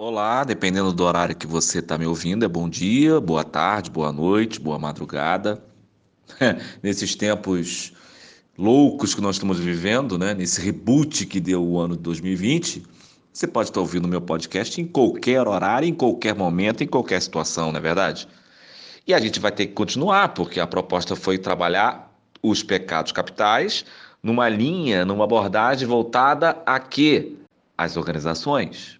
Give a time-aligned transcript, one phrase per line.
[0.00, 4.12] Olá, dependendo do horário que você está me ouvindo, é bom dia, boa tarde, boa
[4.12, 5.60] noite, boa madrugada.
[6.80, 7.92] Nesses tempos
[8.56, 10.34] loucos que nós estamos vivendo, né?
[10.34, 12.86] nesse reboot que deu o ano de 2020,
[13.32, 17.20] você pode estar ouvindo o meu podcast em qualquer horário, em qualquer momento, em qualquer
[17.20, 18.28] situação, não é verdade?
[19.04, 23.84] E a gente vai ter que continuar, porque a proposta foi trabalhar os pecados capitais
[24.22, 27.32] numa linha, numa abordagem voltada a quê?
[27.76, 28.97] As organizações,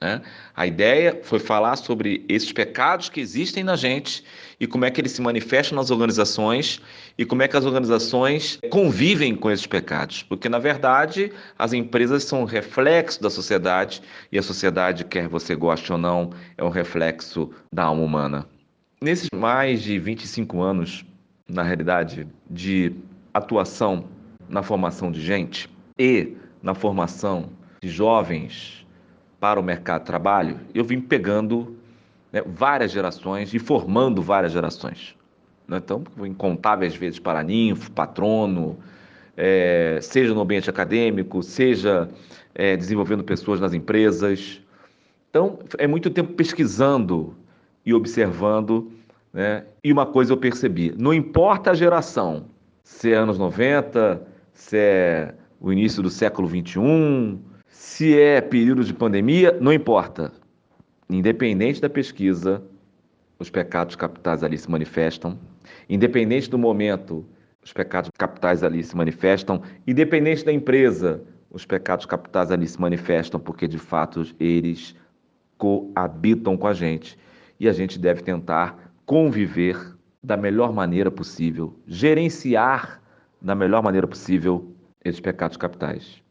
[0.00, 0.20] né?
[0.54, 4.22] A ideia foi falar sobre esses pecados que existem na gente
[4.60, 6.80] e como é que eles se manifestam nas organizações
[7.16, 10.22] e como é que as organizações convivem com esses pecados.
[10.22, 15.54] Porque, na verdade, as empresas são um reflexo da sociedade e a sociedade, quer você
[15.54, 18.46] goste ou não, é um reflexo da alma humana.
[19.00, 21.04] Nesses mais de 25 anos,
[21.48, 22.92] na realidade, de
[23.32, 24.08] atuação
[24.48, 27.50] na formação de gente e na formação
[27.82, 28.85] de jovens
[29.38, 31.76] para o mercado de trabalho, eu vim pegando
[32.32, 35.14] né, várias gerações e formando várias gerações.
[35.68, 35.78] Né?
[35.78, 38.78] Então, incontáveis vezes para ninfo, patrono,
[39.36, 42.08] é, seja no ambiente acadêmico, seja
[42.54, 44.60] é, desenvolvendo pessoas nas empresas.
[45.28, 47.36] Então, é muito tempo pesquisando
[47.84, 48.90] e observando.
[49.32, 49.64] Né?
[49.84, 52.46] E uma coisa eu percebi: não importa a geração,
[52.82, 57.38] se é anos 90, se é o início do século 21,
[57.76, 60.32] se é período de pandemia, não importa.
[61.10, 62.62] Independente da pesquisa,
[63.38, 65.38] os pecados capitais ali se manifestam.
[65.86, 67.26] Independente do momento,
[67.62, 69.60] os pecados capitais ali se manifestam.
[69.86, 74.96] Independente da empresa, os pecados capitais ali se manifestam, porque de fato eles
[75.58, 77.18] coabitam com a gente.
[77.60, 83.02] E a gente deve tentar conviver da melhor maneira possível, gerenciar
[83.40, 86.25] da melhor maneira possível esses pecados capitais.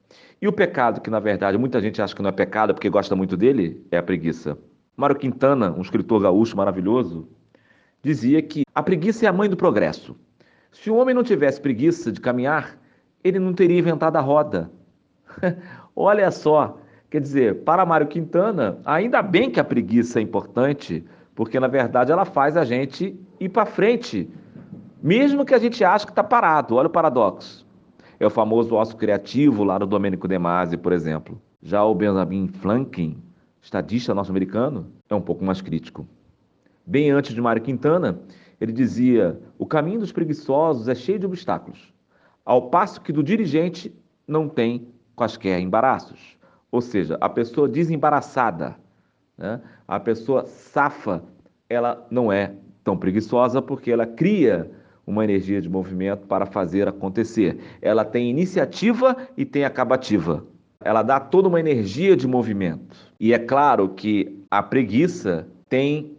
[0.45, 3.15] E o pecado, que na verdade muita gente acha que não é pecado porque gosta
[3.15, 4.55] muito dele, é a preguiça.
[4.95, 7.27] Mário Quintana, um escritor gaúcho maravilhoso,
[8.03, 10.15] dizia que a preguiça é a mãe do progresso.
[10.71, 12.77] Se o homem não tivesse preguiça de caminhar,
[13.23, 14.69] ele não teria inventado a roda.
[15.95, 16.77] Olha só,
[17.09, 21.03] quer dizer, para Mário Quintana, ainda bem que a preguiça é importante,
[21.33, 24.29] porque na verdade ela faz a gente ir para frente,
[25.01, 26.75] mesmo que a gente ache que está parado.
[26.75, 27.64] Olha o paradoxo.
[28.19, 31.41] É o famoso osso criativo lá do Domênico De Masi, por exemplo.
[31.61, 33.21] Já o Benjamin Franklin,
[33.61, 36.07] estadista norte-americano, é um pouco mais crítico.
[36.85, 38.19] Bem antes de Mário Quintana,
[38.61, 41.93] ele dizia: o caminho dos preguiçosos é cheio de obstáculos,
[42.45, 43.93] ao passo que do dirigente
[44.27, 46.37] não tem quaisquer embaraços.
[46.71, 48.75] Ou seja, a pessoa desembaraçada,
[49.37, 49.61] né?
[49.87, 51.23] a pessoa safa,
[51.69, 54.69] ela não é tão preguiçosa porque ela cria
[55.05, 57.57] uma energia de movimento para fazer acontecer.
[57.81, 60.45] Ela tem iniciativa e tem acabativa.
[60.81, 62.95] Ela dá toda uma energia de movimento.
[63.19, 66.15] E é claro que a preguiça tem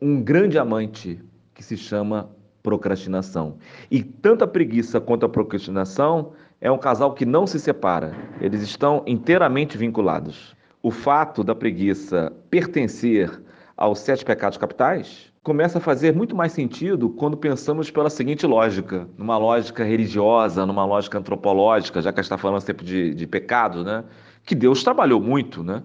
[0.00, 1.20] um grande amante
[1.54, 2.28] que se chama
[2.62, 3.56] procrastinação.
[3.90, 8.14] E tanto a preguiça quanto a procrastinação é um casal que não se separa.
[8.40, 10.56] Eles estão inteiramente vinculados.
[10.82, 13.30] O fato da preguiça pertencer
[13.76, 19.06] aos sete pecados capitais começa a fazer muito mais sentido quando pensamos pela seguinte lógica,
[19.18, 23.26] numa lógica religiosa, numa lógica antropológica, já que a gente está falando sempre de, de
[23.26, 24.02] pecado, né?
[24.46, 25.82] Que Deus trabalhou muito, né?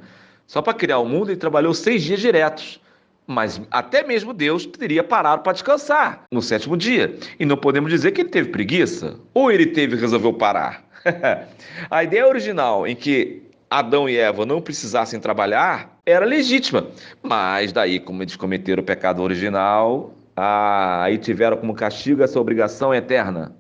[0.48, 2.82] Só para criar o mundo ele trabalhou seis dias diretos.
[3.28, 7.16] Mas até mesmo Deus teria parado para descansar no sétimo dia.
[7.38, 10.84] E não podemos dizer que ele teve preguiça ou ele teve resolveu parar.
[11.92, 16.88] a ideia original em que Adão e Eva não precisassem trabalhar era legítima.
[17.22, 23.56] Mas daí, como eles cometeram o pecado original, aí tiveram como castigo essa obrigação eterna.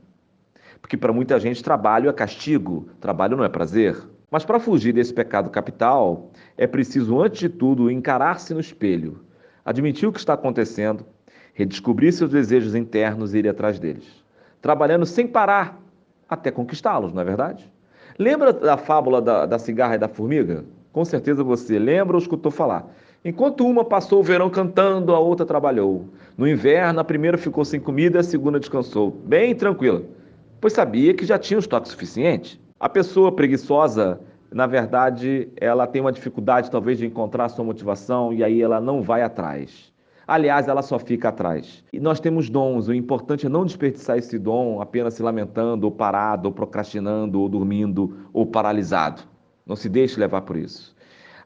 [0.81, 3.97] Porque para muita gente trabalho é castigo, trabalho não é prazer.
[4.31, 9.19] Mas para fugir desse pecado capital, é preciso, antes de tudo, encarar-se no espelho,
[9.65, 11.05] admitir o que está acontecendo,
[11.53, 14.05] redescobrir seus desejos internos e ir atrás deles,
[14.61, 15.79] trabalhando sem parar
[16.29, 17.69] até conquistá-los, não é verdade?
[18.17, 20.63] Lembra da fábula da, da cigarra e da formiga?
[20.99, 22.85] Com certeza você lembra ou escutou falar.
[23.23, 26.09] Enquanto uma passou o verão cantando, a outra trabalhou.
[26.37, 30.03] No inverno, a primeira ficou sem comida, a segunda descansou, bem tranquila,
[30.59, 32.61] pois sabia que já tinha o estoque suficiente.
[32.77, 34.19] A pessoa preguiçosa,
[34.51, 39.01] na verdade, ela tem uma dificuldade talvez de encontrar sua motivação e aí ela não
[39.01, 39.93] vai atrás.
[40.27, 41.81] Aliás, ela só fica atrás.
[41.93, 45.91] E nós temos dons, o importante é não desperdiçar esse dom apenas se lamentando, ou
[45.93, 49.38] parado, ou procrastinando, ou dormindo, ou paralisado.
[49.69, 50.95] Não se deixe levar por isso.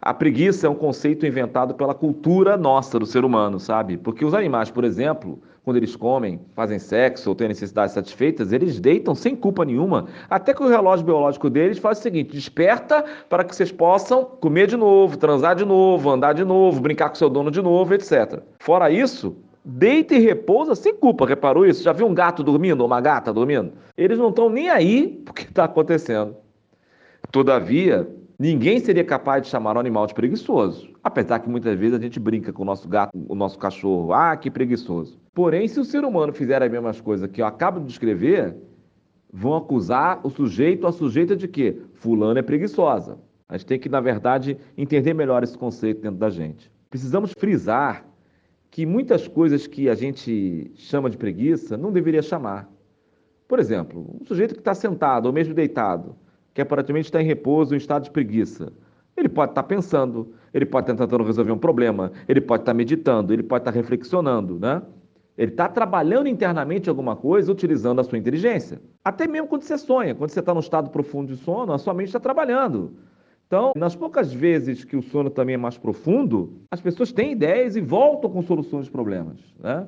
[0.01, 3.97] A preguiça é um conceito inventado pela cultura nossa, do ser humano, sabe?
[3.97, 8.79] Porque os animais, por exemplo, quando eles comem, fazem sexo ou têm necessidades satisfeitas, eles
[8.79, 13.43] deitam sem culpa nenhuma, até que o relógio biológico deles faz o seguinte: desperta para
[13.43, 17.29] que vocês possam comer de novo, transar de novo, andar de novo, brincar com seu
[17.29, 18.41] dono de novo, etc.
[18.59, 19.35] Fora isso,
[19.65, 21.25] deita e repousa sem culpa.
[21.25, 21.83] Reparou isso?
[21.83, 23.73] Já viu um gato dormindo ou uma gata dormindo?
[23.97, 26.42] Eles não estão nem aí porque está acontecendo.
[27.31, 30.91] Todavia, ninguém seria capaz de chamar o animal de preguiçoso.
[31.03, 34.13] Apesar que muitas vezes a gente brinca com o nosso gato, o nosso cachorro.
[34.13, 35.19] Ah, que preguiçoso.
[35.33, 38.55] Porém, se o ser humano fizer as mesmas coisas que eu acabo de descrever,
[39.31, 43.17] vão acusar o sujeito a sujeita de que fulano é preguiçosa.
[43.49, 46.71] A gente tem que, na verdade, entender melhor esse conceito dentro da gente.
[46.89, 48.05] Precisamos frisar
[48.69, 52.69] que muitas coisas que a gente chama de preguiça não deveria chamar.
[53.47, 56.15] Por exemplo, um sujeito que está sentado ou mesmo deitado,
[56.53, 58.71] que aparentemente está em repouso, em estado de preguiça,
[59.15, 63.33] ele pode estar pensando, ele pode estar tentando resolver um problema, ele pode estar meditando,
[63.33, 64.81] ele pode estar reflexionando, né?
[65.35, 68.79] Ele está trabalhando internamente alguma coisa utilizando a sua inteligência.
[69.03, 71.93] Até mesmo quando você sonha, quando você está num estado profundo de sono, a sua
[71.93, 72.93] mente está trabalhando.
[73.47, 77.75] Então, nas poucas vezes que o sono também é mais profundo, as pessoas têm ideias
[77.75, 79.39] e voltam com soluções de problemas.
[79.59, 79.87] Né?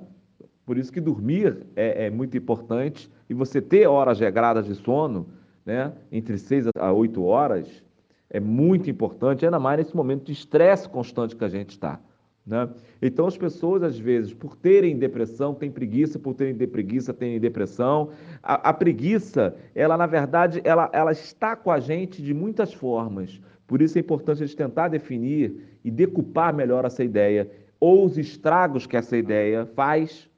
[0.66, 5.28] Por isso que dormir é, é muito importante e você ter horas regradas de sono,
[5.66, 7.84] né, entre 6 a 8 horas,
[8.30, 12.00] é muito importante, ainda mais nesse momento de estresse constante que a gente está.
[12.46, 12.70] Né?
[13.02, 18.12] Então, as pessoas, às vezes, por terem depressão, têm preguiça, por terem preguiça, têm depressão.
[18.44, 23.42] A, a, preguiça, ela, na verdade, ela, ela está com a gente de muitas formas.
[23.66, 28.18] Por isso é importante a gente tentar definir e decupar melhor essa ideia, ou os
[28.18, 30.30] estragos que essa ideia faz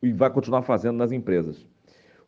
[0.00, 1.66] e vai continuar fazendo nas empresas.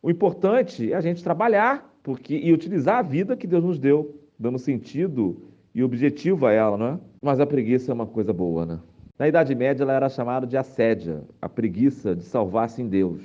[0.01, 4.19] O importante é a gente trabalhar porque, e utilizar a vida que Deus nos deu,
[4.37, 5.41] dando sentido
[5.73, 6.99] e objetivo a ela, não é?
[7.21, 8.79] Mas a preguiça é uma coisa boa, né?
[9.17, 13.21] Na Idade Média, ela era chamada de assédia, a preguiça de salvar-se em Deus.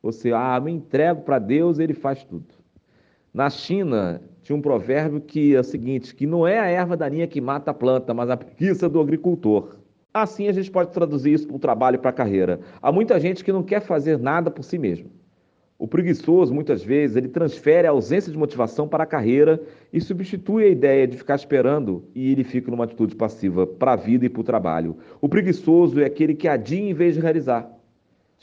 [0.00, 2.46] Ou seja, ah, me entrego para Deus, ele faz tudo.
[3.32, 7.26] Na China, tinha um provérbio que é o seguinte, que não é a erva daninha
[7.26, 9.76] que mata a planta, mas a preguiça do agricultor.
[10.12, 12.60] Assim a gente pode traduzir isso para o trabalho e para a carreira.
[12.80, 15.10] Há muita gente que não quer fazer nada por si mesmo.
[15.78, 19.60] O preguiçoso, muitas vezes, ele transfere a ausência de motivação para a carreira
[19.92, 23.96] e substitui a ideia de ficar esperando e ele fica numa atitude passiva para a
[23.96, 24.96] vida e para o trabalho.
[25.20, 27.74] O preguiçoso é aquele que adia em vez de realizar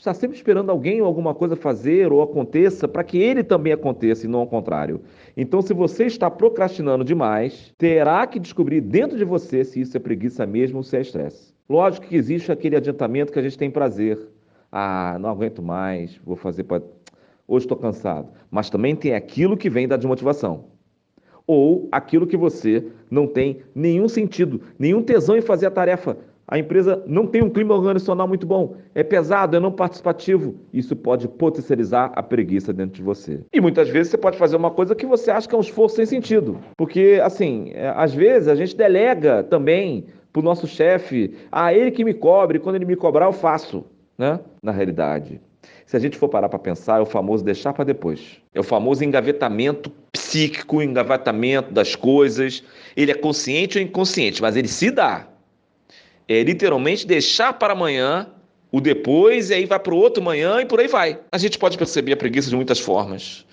[0.02, 4.26] está sempre esperando alguém ou alguma coisa fazer ou aconteça para que ele também aconteça
[4.26, 5.00] e não ao contrário.
[5.36, 10.00] Então, se você está procrastinando demais, terá que descobrir dentro de você se isso é
[10.00, 11.54] preguiça mesmo ou se é estresse.
[11.68, 14.18] Lógico que existe aquele adiantamento que a gente tem prazer.
[14.72, 16.82] Ah, não aguento mais, vou fazer para.
[17.46, 18.30] Hoje estou cansado.
[18.50, 20.66] Mas também tem aquilo que vem da desmotivação.
[21.46, 26.16] Ou aquilo que você não tem nenhum sentido, nenhum tesão em fazer a tarefa
[26.52, 30.56] a empresa não tem um clima organizacional muito bom, é pesado, é não participativo.
[30.70, 33.40] Isso pode potencializar a preguiça dentro de você.
[33.50, 35.96] E muitas vezes você pode fazer uma coisa que você acha que é um esforço
[35.96, 36.58] sem sentido.
[36.76, 41.74] Porque, assim, é, às vezes a gente delega também para o nosso chefe, a ah,
[41.74, 43.84] ele que me cobre, quando ele me cobrar eu faço.
[44.18, 44.38] Né?
[44.62, 45.40] Na realidade,
[45.86, 48.20] se a gente for parar para pensar, é o famoso deixar para depois.
[48.54, 52.62] É o famoso engavetamento psíquico, engavetamento das coisas.
[52.96, 55.28] Ele é consciente ou inconsciente, mas ele se dá
[56.28, 58.26] é literalmente deixar para amanhã
[58.70, 61.18] o depois e aí vai para o outro manhã e por aí vai.
[61.30, 63.44] A gente pode perceber a preguiça de muitas formas.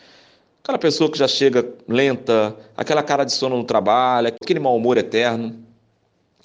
[0.63, 4.97] Aquela pessoa que já chega lenta, aquela cara de sono no trabalho, aquele mau humor
[4.97, 5.55] eterno.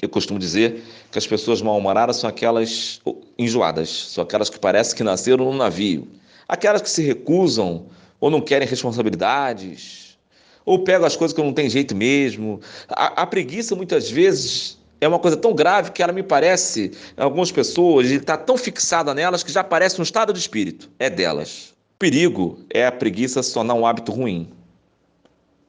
[0.05, 3.01] Eu costumo dizer que as pessoas mal-humoradas são aquelas
[3.39, 6.06] enjoadas, são aquelas que parecem que nasceram num navio,
[6.46, 7.87] aquelas que se recusam
[8.20, 10.19] ou não querem responsabilidades,
[10.63, 12.61] ou pegam as coisas que não tem jeito mesmo.
[12.89, 17.51] A, a preguiça muitas vezes é uma coisa tão grave que ela me parece, algumas
[17.51, 20.91] pessoas, está tão fixada nelas que já parece um estado de espírito.
[20.99, 21.73] É delas.
[21.94, 24.51] O perigo é a preguiça se tornar um hábito ruim.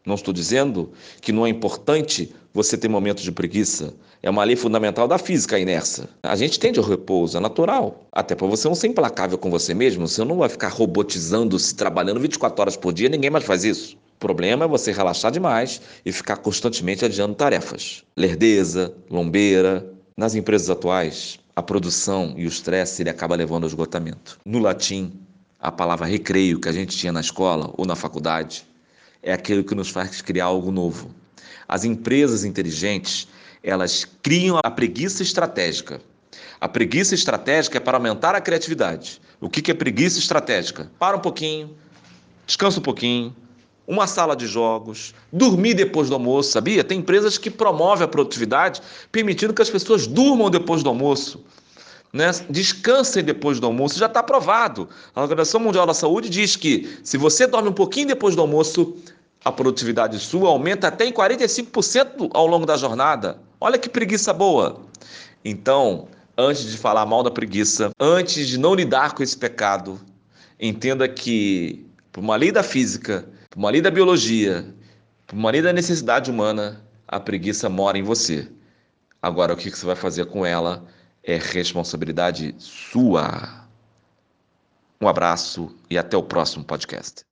[0.06, 3.94] Não estou dizendo que não é importante você ter momentos de preguiça.
[4.24, 6.08] É uma lei fundamental da física inércia.
[6.24, 8.08] A gente tende ao repouso, é natural.
[8.14, 12.22] Até para você não ser implacável com você mesmo, você não vai ficar robotizando-se, trabalhando
[12.22, 13.98] 24 horas por dia, ninguém mais faz isso.
[13.98, 18.06] O problema é você relaxar demais e ficar constantemente adiando tarefas.
[18.16, 19.86] Lerdeza, lombeira.
[20.16, 24.40] Nas empresas atuais, a produção e o estresse ele acaba levando ao esgotamento.
[24.46, 25.12] No latim,
[25.60, 28.66] a palavra recreio que a gente tinha na escola ou na faculdade
[29.22, 31.10] é aquilo que nos faz criar algo novo.
[31.68, 33.28] As empresas inteligentes,
[33.64, 36.02] elas criam a preguiça estratégica.
[36.62, 39.22] A preguiça estratégica é para aumentar a criatividade.
[39.42, 40.90] O que é preguiça estratégica?
[40.98, 41.76] Para um pouquinho,
[42.46, 43.36] descansa um pouquinho,
[43.88, 46.84] uma sala de jogos, dormir depois do almoço, sabia?
[46.84, 48.82] Tem empresas que promovem a produtividade,
[49.12, 51.44] permitindo que as pessoas durmam depois do almoço.
[52.12, 52.32] Né?
[52.50, 54.90] Descansem depois do almoço, já está provado.
[55.14, 58.96] A Organização Mundial da Saúde diz que se você dorme um pouquinho depois do almoço,
[59.46, 63.38] a produtividade sua aumenta até em 45% ao longo da jornada.
[63.62, 64.82] Olha que preguiça boa.
[65.44, 70.02] Então, antes de falar mal da preguiça, antes de não lidar com esse pecado,
[70.60, 74.66] entenda que, por uma lei da física, por uma lei da biologia,
[75.28, 78.50] por uma lei da necessidade humana, a preguiça mora em você.
[79.22, 80.84] Agora, o que você vai fazer com ela
[81.24, 83.68] é responsabilidade sua.
[85.00, 87.26] Um abraço e até o próximo podcast.